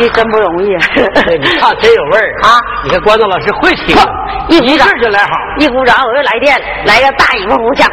[0.00, 0.68] 这真不容易。
[1.38, 2.56] 你唱真有味儿啊！
[2.82, 3.94] 你看关东老师会听，
[4.48, 7.86] 一鼓掌就来好，一鼓掌我又来电，来个大尾巴鼓响。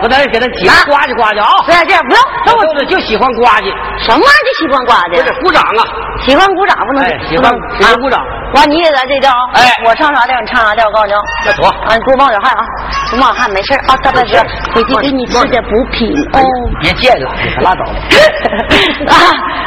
[0.00, 1.48] 不能给他挤呱唧呱唧啊！
[1.66, 3.68] 对这样不用，那我就喜欢呱唧。
[4.02, 5.20] 什么就喜欢呱唧？
[5.20, 5.84] 不是鼓掌啊！
[6.24, 8.20] 喜欢鼓掌不能喜欢喜欢鼓掌。
[8.54, 11.20] 完你也来这调哎，我唱啥调你唱啥调，我告诉你啊。
[11.46, 11.68] 那妥。
[11.68, 12.64] 啊，你多冒点汗啊，
[13.10, 13.96] 不冒汗没事啊。
[14.02, 14.42] 大白哥
[14.74, 16.40] 回去给你吃点补品哦。
[16.80, 17.92] 别见了，你可拉倒吧。
[19.08, 19.14] 啊，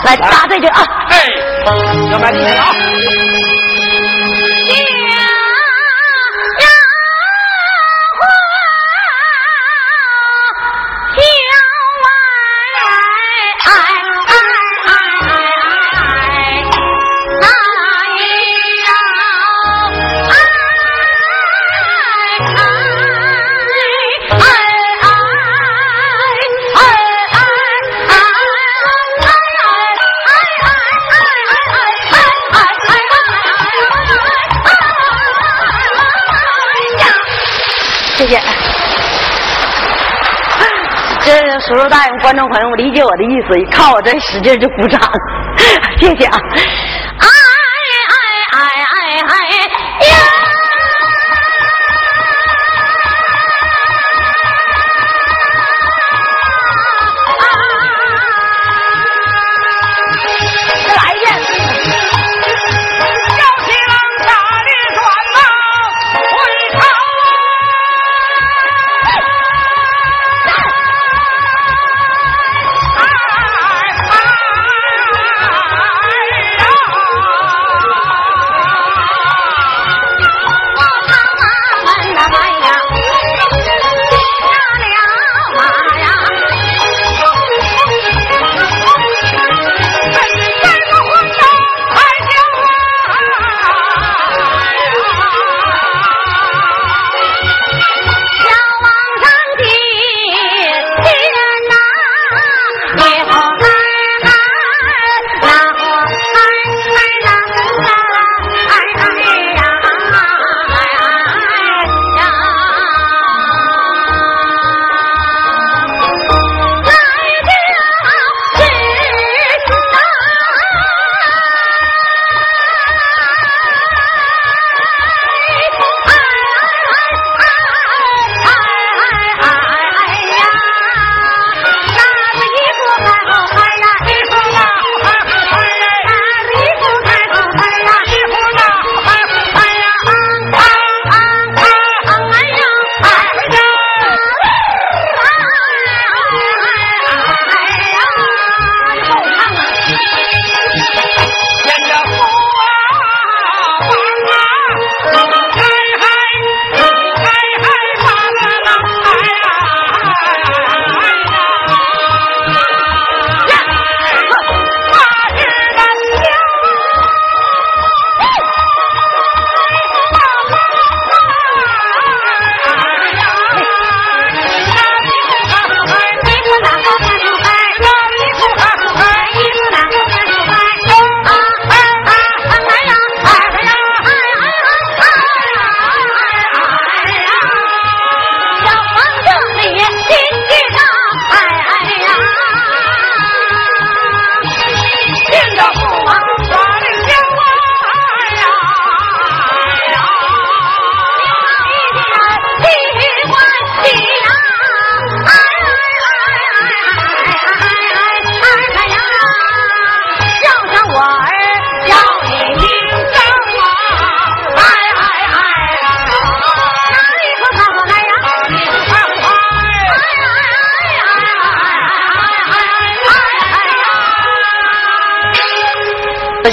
[0.06, 0.82] 来搭这句啊。
[1.10, 1.18] 哎，
[2.12, 3.33] 要买听啊。
[41.68, 45.00] 叔叔大爷、观众朋友们理解我的意思，一看我这使劲就鼓掌，
[46.00, 46.38] 谢谢啊！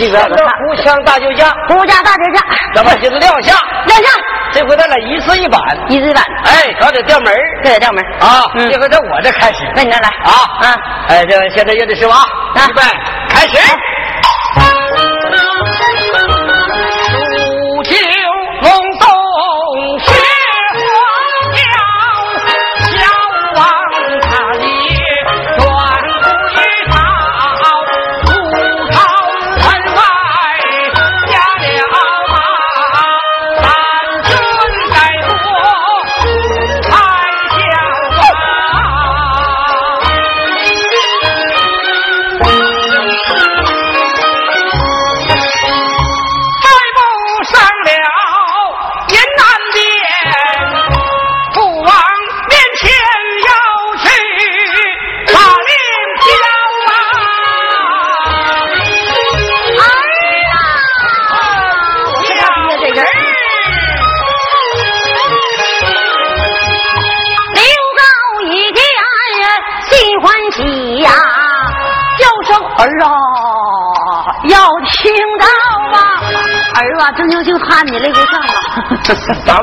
[0.00, 2.40] 这边的胡枪大救驾，胡家大救驾，
[2.74, 3.52] 咱把鞋子撂下，
[3.86, 4.04] 撂下。
[4.52, 6.24] 这回咱俩一次一板，一次一板。
[6.44, 7.32] 哎，搞点调门
[7.62, 8.42] 这点调门啊。
[8.54, 10.74] 这回在我这开始，那你那来啊啊！
[11.08, 12.18] 哎，这现在乐队师傅啊，
[12.56, 12.82] 预备
[13.28, 13.58] 开始。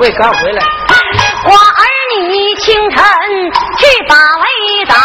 [0.07, 0.13] 了。
[0.13, 0.63] 大卫刚回来。
[1.45, 1.83] 我儿
[2.19, 2.99] 你清晨
[3.77, 4.95] 去把围打，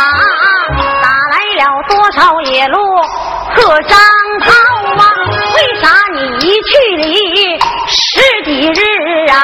[1.03, 2.79] 打来了多少野鹿
[3.55, 3.99] 和张
[4.41, 4.51] 涛
[4.99, 5.03] 啊？
[5.57, 9.35] 为啥你一去离十几日啊？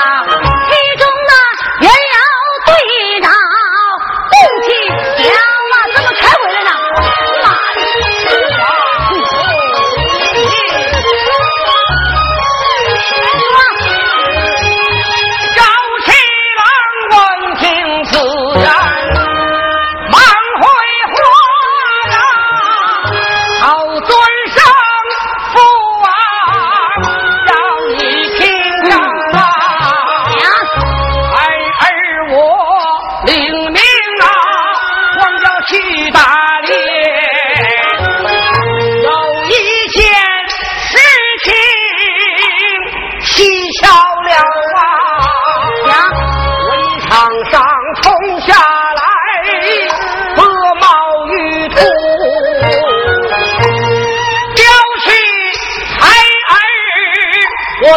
[0.70, 1.07] 其中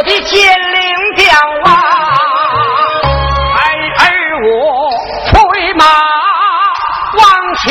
[0.02, 0.82] 我的剑灵
[1.16, 1.28] 吊
[1.64, 1.70] 啊！
[4.00, 4.50] 孩儿我
[5.28, 5.30] 催
[5.74, 5.86] 马
[7.20, 7.22] 往
[7.58, 7.70] 前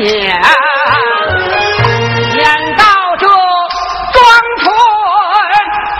[0.00, 0.32] 撵。
[2.32, 2.40] 撵
[2.78, 2.82] 到
[3.18, 4.18] 这庄
[4.62, 4.64] 村，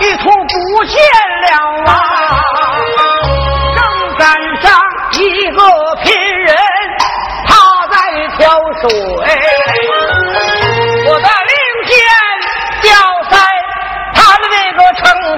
[0.01, 0.97] 一处不见
[1.43, 1.45] 了
[1.85, 2.01] 啊！
[3.75, 3.77] 正
[4.17, 4.25] 赶
[4.59, 4.65] 上
[5.11, 5.21] 一
[5.51, 5.61] 个
[6.03, 6.49] 贫人
[7.45, 7.53] 趴
[7.91, 7.93] 在
[8.39, 8.41] 挑
[8.81, 8.89] 水，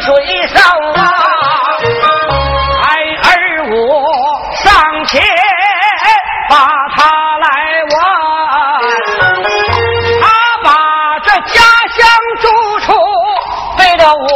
[0.06, 0.62] 水上
[0.94, 1.02] 啊！
[3.22, 3.74] 孩儿我
[4.56, 4.64] 上
[5.08, 5.14] 前
[6.48, 6.54] 把
[6.96, 7.00] 他
[7.38, 7.48] 来
[7.90, 7.94] 挽。
[10.22, 10.24] 他
[10.64, 10.70] 把
[11.24, 11.60] 这家
[11.90, 11.98] 乡
[12.40, 12.46] 住
[12.82, 12.94] 处
[13.78, 14.28] 背了我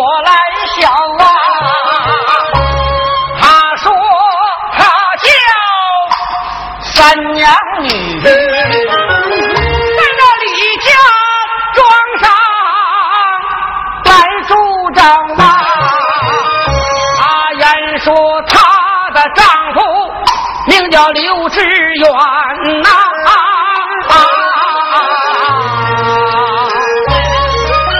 [18.48, 19.80] 她的丈夫
[20.68, 22.10] 名叫刘志远
[22.82, 22.90] 呐、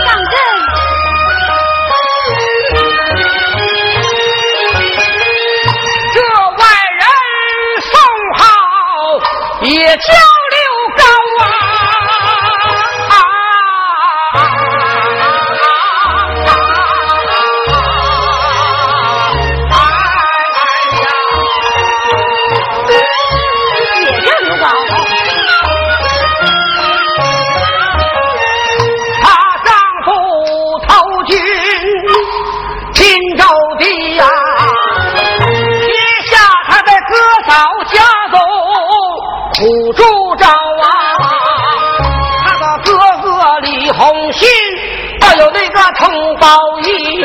[0.06, 0.32] 上阵。
[6.12, 6.20] 这
[6.58, 6.62] 外
[6.98, 7.04] 人
[7.82, 7.92] 送
[8.38, 8.40] 号
[9.62, 10.39] 也叫
[45.70, 46.48] 个同胞
[46.82, 47.20] 衣，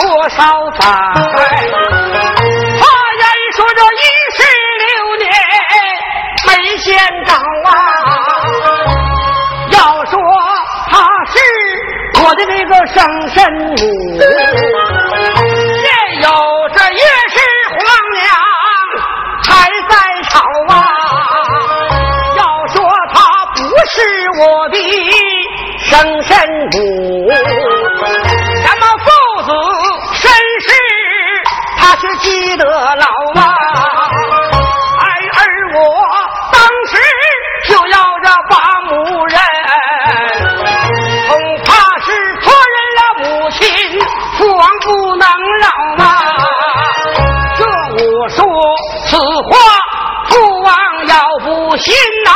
[0.00, 0.38] 多少
[0.78, 0.80] 载？
[2.80, 2.84] 他
[3.18, 4.02] 言说这一
[4.34, 4.38] 十
[4.80, 5.28] 六年
[6.46, 6.88] 没见
[7.26, 7.70] 着啊。
[9.72, 9.76] 要
[10.06, 10.12] 说
[10.90, 10.92] 他
[11.26, 11.34] 是
[12.24, 12.96] 我的那个生
[13.28, 13.82] 身母，
[15.76, 15.88] 也
[16.22, 16.26] 有
[16.74, 17.36] 这也是
[17.76, 17.78] 皇
[18.14, 18.24] 娘
[19.44, 19.48] 还
[19.88, 19.92] 在
[20.30, 20.32] 吵
[20.68, 20.72] 啊。
[22.36, 22.74] 要说
[23.12, 23.16] 他
[23.54, 23.58] 不
[23.90, 23.94] 是
[24.40, 24.74] 我的
[25.78, 25.88] 生
[26.22, 26.30] 身
[26.72, 26.74] 母，
[28.62, 29.06] 什么父
[29.42, 29.48] 子
[30.60, 30.68] 是，
[31.78, 33.06] 他却记得牢
[33.40, 33.40] 啊。
[35.32, 35.78] 孩儿我
[36.52, 36.92] 当时
[37.68, 38.52] 就要这把
[38.82, 38.90] 母
[39.26, 39.38] 人，
[41.28, 41.30] 恐
[41.64, 41.68] 怕
[42.00, 42.06] 是
[42.42, 43.58] 错认了母亲，
[44.38, 45.24] 父王不能
[45.58, 45.66] 饶
[46.04, 46.04] 啊。
[47.56, 47.60] 这
[48.04, 48.38] 我说
[49.06, 49.50] 此话，
[50.28, 50.68] 父王
[51.06, 52.30] 要不信呐、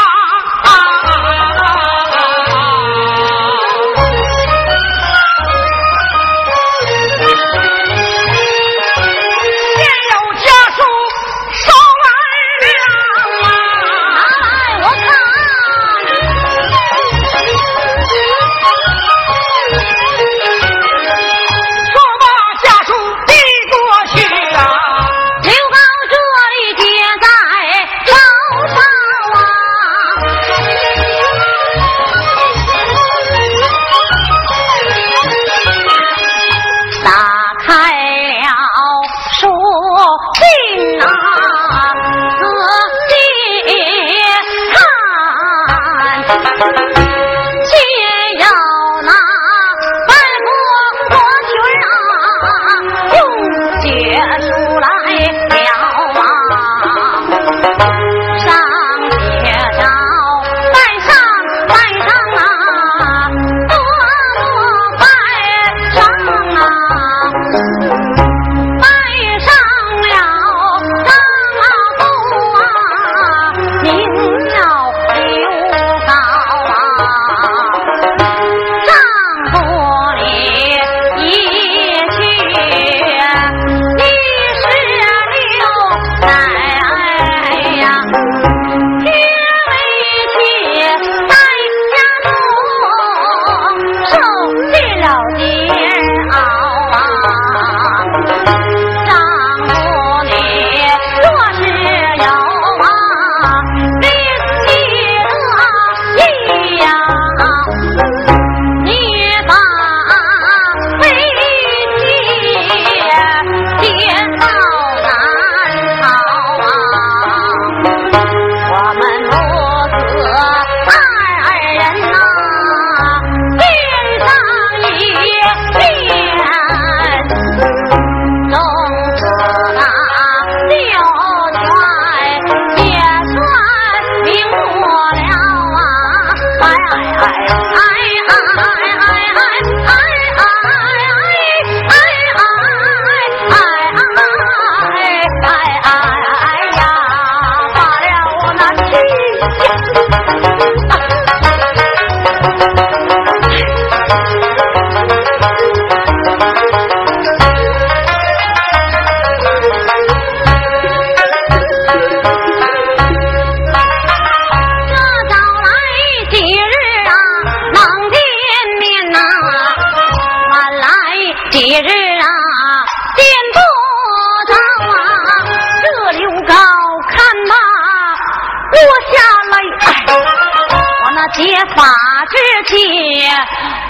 [182.65, 183.29] 之妻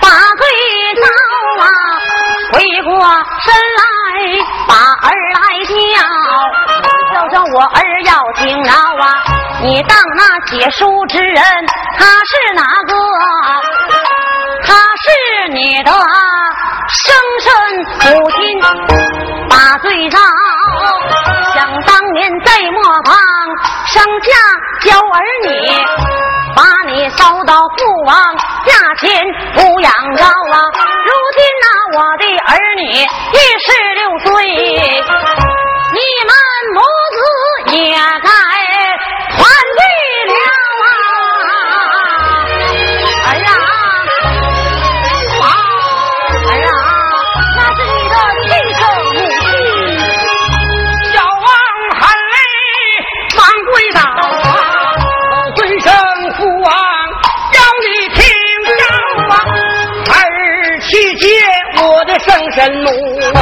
[0.01, 0.43] 把罪
[1.01, 1.03] 遭
[1.63, 1.67] 啊，
[2.53, 2.91] 回过
[3.41, 3.81] 身来
[4.67, 5.75] 把儿来叫，
[7.15, 9.23] 叫叫我儿要听饶啊！
[9.63, 11.43] 你当那写书之人，
[11.97, 12.95] 他是哪个？
[14.67, 15.93] 他是你的。
[16.87, 18.61] 生身母亲
[19.49, 20.19] 把罪遭，
[21.55, 23.17] 想当年在磨坊
[23.87, 24.33] 生下
[24.83, 25.49] 小儿女，
[26.95, 28.15] 你烧到父王
[28.65, 29.11] 驾前
[29.57, 30.57] 抚养着啊。
[31.05, 31.67] 如今呐，
[31.99, 33.67] 我的儿女一十
[33.99, 34.47] 六岁，
[35.91, 36.31] 你们
[62.55, 62.89] 神怒
[63.37, 63.41] 啊！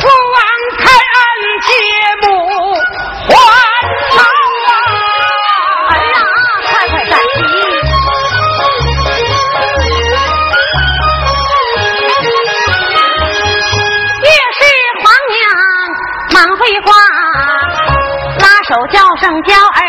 [0.00, 0.40] 父王
[0.78, 1.20] 开恩
[1.66, 1.68] 接
[2.22, 2.26] 母
[3.28, 3.30] 还
[4.14, 4.16] 朝
[4.64, 4.70] 啊！
[5.90, 6.18] 儿啊，
[6.64, 7.38] 快快站起！
[14.24, 14.58] 越是
[15.02, 15.36] 皇娘
[16.32, 16.88] 忙回话，
[18.40, 19.80] 拉手叫声娇儿，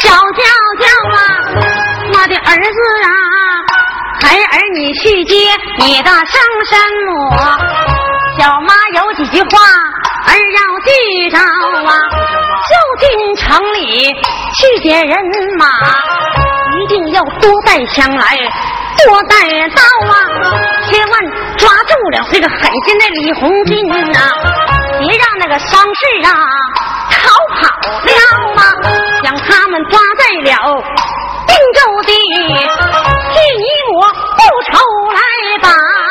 [0.00, 0.42] 小娇
[0.80, 0.84] 娇
[1.14, 1.16] 啊，
[2.14, 3.08] 我的儿子啊！
[4.24, 5.36] 孩儿，你去接
[5.78, 7.36] 你的生身母。
[8.38, 9.48] 小妈有几句话
[10.26, 11.92] 儿要记着啊，
[12.70, 14.10] 就进城里
[14.54, 15.14] 去接人
[15.58, 15.66] 马，
[16.80, 18.38] 一定要多带枪来，
[19.04, 19.36] 多带
[19.68, 20.16] 刀啊，
[20.88, 21.20] 千万
[21.58, 24.18] 抓住了这个狠心的李红军呐，
[25.00, 26.32] 别让那个伤势啊
[27.10, 27.68] 逃跑
[28.06, 28.12] 了
[28.56, 28.72] 啊，
[29.22, 30.82] 将他们抓在了。
[31.46, 32.10] 定州的，
[33.34, 33.64] 替你
[33.98, 34.02] 我
[34.38, 34.72] 不愁
[35.12, 35.20] 来
[35.60, 36.03] 打，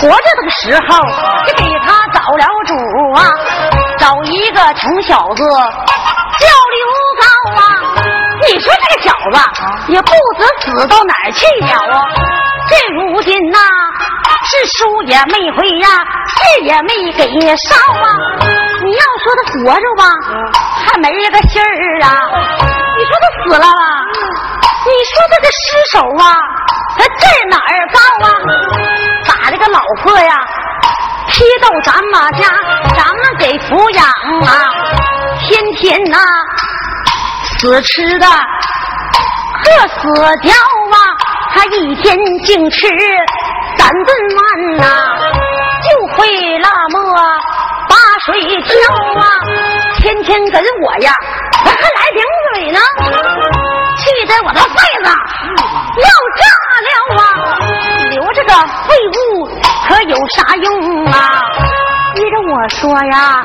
[0.00, 0.98] 活着的时候，
[1.46, 2.74] 就给他找了主
[3.14, 3.30] 啊，
[3.98, 6.80] 找一个穷小子叫刘
[7.18, 7.62] 高啊。
[8.46, 12.06] 你说这个小子也不知死到哪儿去了啊！
[12.68, 13.58] 这如今呐，
[14.44, 15.88] 是书也没回呀，
[16.28, 18.06] 信也没给捎啊。
[18.84, 20.04] 你要说他活着吧，
[20.86, 22.06] 还没个信儿啊。
[22.96, 23.82] 你说他死了吧，
[24.86, 25.58] 你说这个尸
[25.90, 26.32] 首啊，
[26.96, 28.28] 他在哪儿告啊？
[29.48, 30.36] 我这个老婆呀
[31.28, 32.46] 批到咱们家，
[32.94, 34.04] 咱们给抚养
[34.44, 34.68] 啊，
[35.40, 36.18] 天天呐。
[37.58, 40.96] 死吃的，喝死掉啊！
[41.54, 42.88] 他一天净吃
[43.78, 44.06] 三顿
[44.36, 44.84] 饭呐，
[45.88, 47.00] 就会那么
[47.88, 48.70] 把水挑
[49.18, 49.24] 啊！
[49.96, 51.10] 天天跟我呀，
[51.64, 52.78] 我还来顶嘴呢，
[53.96, 55.08] 气得我的肺子
[56.04, 56.06] 要
[56.36, 56.42] 炸
[56.84, 57.87] 了啊！
[58.28, 59.46] 我这个废物
[59.88, 61.40] 可有啥用啊？
[62.14, 63.42] 依着我说呀，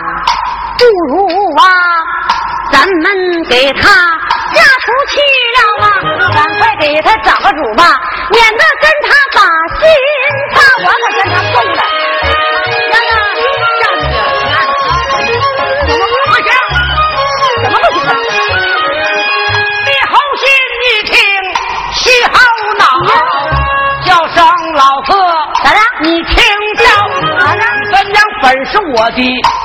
[0.77, 1.63] 不如啊。
[2.69, 3.81] 咱们给他
[4.53, 5.21] 嫁出去
[5.55, 5.87] 了啊！
[6.35, 7.95] 赶快给他找个主吧，
[8.29, 9.39] 免得跟他把
[9.79, 9.87] 心
[10.53, 10.59] 操。
[10.83, 11.92] 我可跟他送了。
[28.95, 29.62] 我的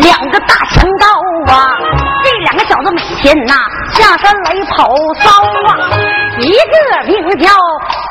[0.00, 1.06] 两个大强盗
[1.52, 1.68] 啊，
[2.24, 3.54] 这两个小子每天呐
[3.92, 4.86] 下山来跑
[5.20, 5.30] 骚
[5.68, 5.76] 啊，
[6.38, 6.74] 一个
[7.06, 7.50] 名叫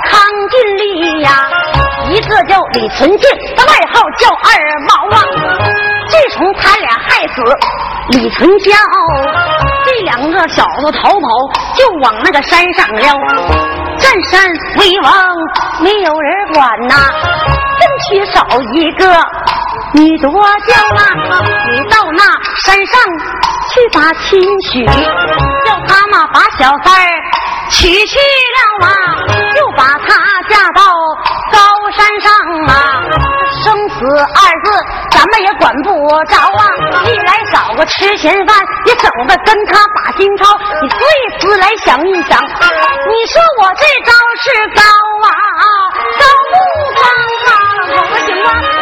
[0.10, 1.48] 康俊利呀，
[2.10, 4.48] 一个叫李存敬，他外号叫二
[4.88, 5.22] 毛啊。
[6.10, 7.43] 自从他俩害死
[8.12, 8.72] 李存孝，
[9.86, 11.28] 这两个小子逃跑
[11.76, 13.02] 就往那个山上了，
[13.98, 15.13] 占山为王
[15.82, 16.96] 没有人管呐，
[17.78, 19.06] 争取少一个。
[19.97, 21.41] 你多叫啊！
[21.71, 22.23] 你到那
[22.63, 23.01] 山上
[23.73, 27.07] 去把亲许，叫他妈把小三儿
[27.71, 28.93] 娶去了啊，
[29.55, 30.15] 就把她
[30.47, 30.83] 嫁到
[31.51, 31.57] 高
[31.95, 32.31] 山上
[32.67, 33.03] 啊。
[33.63, 36.67] 生死二字咱们也管不着啊，
[37.05, 38.55] 一来找个吃闲饭，
[38.86, 40.55] 也走的跟他把心操。
[40.79, 40.99] 你对
[41.39, 44.81] 此来想一想，你说我这招是高
[45.25, 45.31] 啊，
[46.19, 46.53] 高不
[46.93, 47.01] 高
[47.49, 47.51] 啊？
[47.88, 48.76] 可不行吗？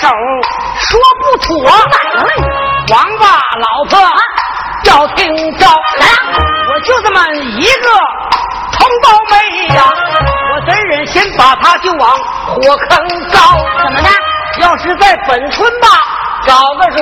[0.00, 0.08] 手
[0.78, 1.46] 说不妥，
[2.90, 3.26] 王八
[3.58, 4.00] 老婆
[4.84, 5.66] 要听招，
[5.98, 6.06] 来，
[6.72, 7.90] 我就这么一个
[8.72, 9.34] 同胞妹
[9.74, 9.84] 呀，
[10.54, 12.10] 我怎忍心把她就往
[12.46, 13.36] 火坑烧？
[13.82, 14.08] 怎么的？
[14.62, 15.88] 要是在本村吧，
[16.46, 16.98] 找个主，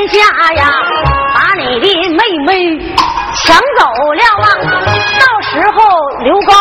[0.00, 0.16] 打山下
[0.54, 0.62] 呀，
[1.34, 2.50] 把你的妹妹
[3.44, 3.84] 抢走
[4.14, 4.46] 了啊！
[5.20, 5.78] 到时候
[6.24, 6.54] 刘高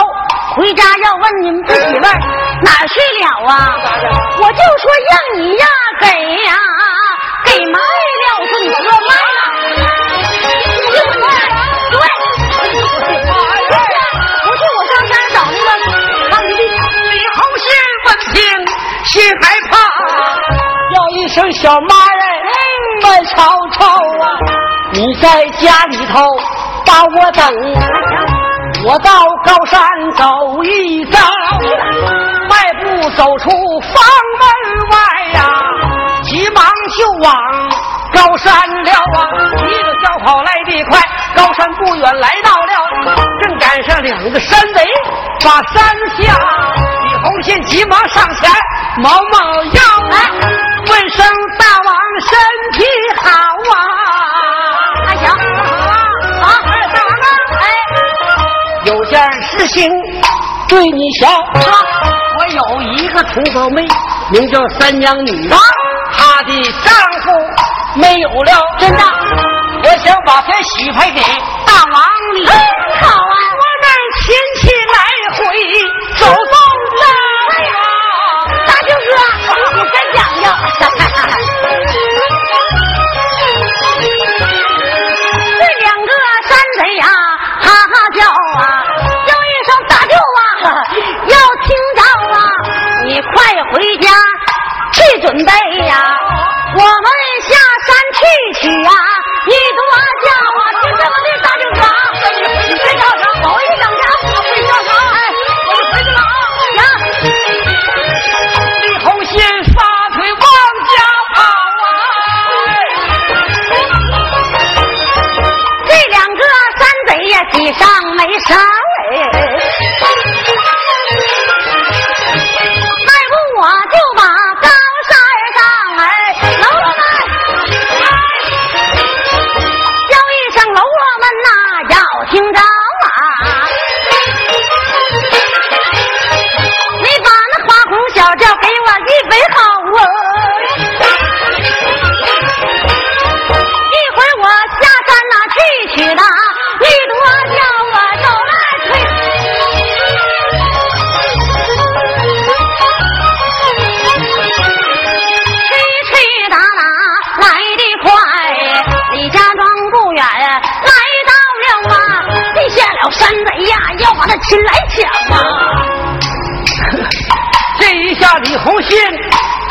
[0.57, 2.01] 回家要问你们自媳妇
[2.63, 3.79] 哪去了啊？
[4.41, 5.65] 我就说让你呀
[6.01, 6.05] 给
[6.43, 6.53] 呀
[7.45, 9.39] 给卖了，说你说卖了。
[19.05, 19.77] 心害怕。
[20.91, 21.95] 叫一声小妈
[25.21, 26.25] 在家里头
[26.85, 27.45] 把我等，
[28.85, 29.11] 我到
[29.43, 29.81] 高山
[30.15, 31.19] 走一遭，
[32.49, 34.01] 迈步走出房
[34.39, 34.47] 门
[34.91, 34.97] 外
[35.33, 35.45] 呀，
[36.23, 36.65] 急忙
[36.97, 37.35] 就往
[38.13, 38.53] 高山
[38.83, 39.27] 了啊！
[39.67, 41.01] 一个小跑来得快，
[41.35, 44.85] 高山不远来到了，正赶上两个山贼
[45.43, 45.83] 把山
[46.17, 46.33] 下，
[47.03, 48.49] 李红信急忙上前
[48.97, 50.17] 毛毛腰啊！
[50.89, 51.25] 问声
[51.59, 52.29] 大王身
[52.73, 52.85] 体
[53.21, 54.08] 好啊！
[58.85, 59.89] 有件事情
[60.67, 61.27] 对你说，
[62.37, 63.85] 我有一个土狗妹，
[64.31, 65.57] 名叫三娘女啊，
[66.13, 67.31] 她的丈夫
[67.95, 69.03] 没有了，真的，
[69.83, 71.21] 我想把她许配给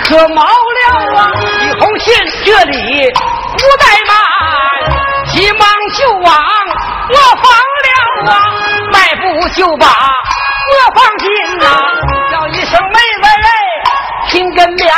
[0.08, 1.30] 可毛了啊！
[1.60, 3.06] 李红信这里
[3.52, 4.16] 不怠慢，
[5.26, 6.34] 急忙就往
[7.10, 7.52] 卧房
[7.84, 8.32] 了啊！
[8.90, 11.66] 迈步就把卧房进呐，
[12.32, 13.50] 叫一声妹妹哎，
[14.28, 14.94] 听根了，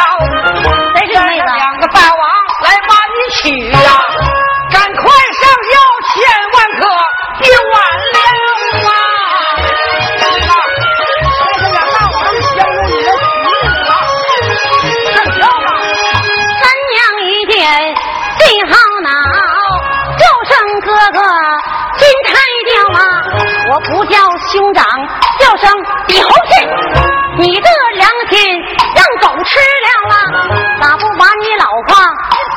[0.95, 1.13] 这是？
[1.13, 2.23] 两个大王
[2.63, 3.91] 来把你娶呀！
[4.71, 5.11] 赶快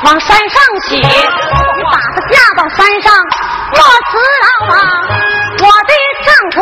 [0.04, 0.96] 往山上起？
[0.96, 1.02] 你
[1.90, 3.12] 把她嫁到山上
[3.72, 4.78] 落死了啊！
[5.60, 5.92] 我的
[6.24, 6.56] 丈夫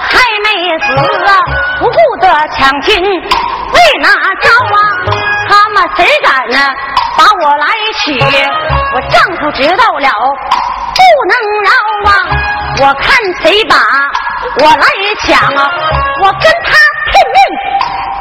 [0.00, 0.10] 还
[0.42, 0.46] 没
[0.78, 0.84] 死，
[1.80, 4.08] 不顾的抢亲为哪
[4.40, 4.78] 招啊？
[5.48, 6.58] 他们谁敢呢
[7.18, 7.66] 把我来
[8.02, 8.18] 娶？
[8.94, 10.08] 我丈夫知道了
[10.94, 11.70] 不能饶
[12.10, 12.10] 啊！
[12.80, 13.04] 我看
[13.42, 13.76] 谁把
[14.60, 14.86] 我来
[15.24, 15.70] 抢啊！
[16.22, 16.72] 我跟他
[17.10, 17.38] 拼命，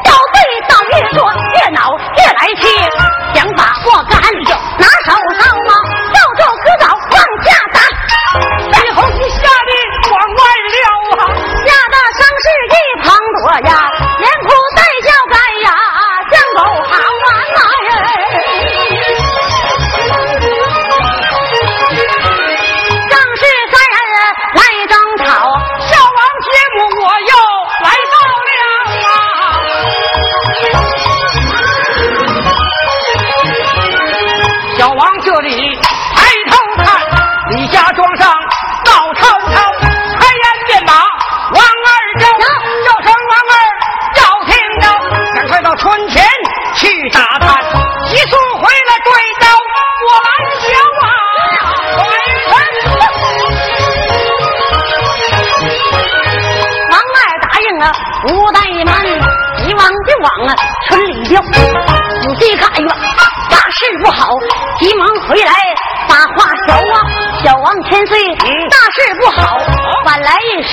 [0.03, 0.35] 到对
[0.67, 1.17] 到越说
[1.55, 2.67] 越恼越来气，
[3.33, 4.20] 想把我赶，拿
[5.03, 5.60] 好上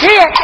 [0.00, 0.37] 来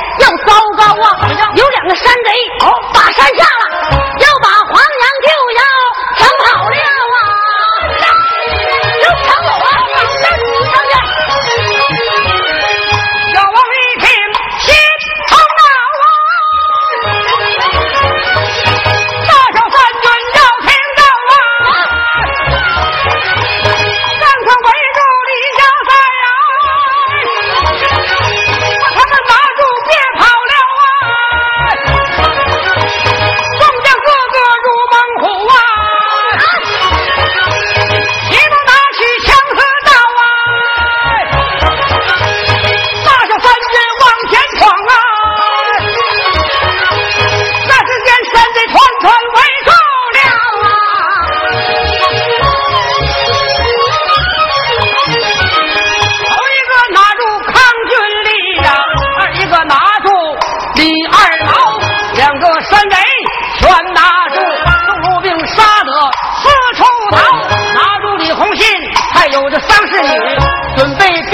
[70.77, 71.34] 准备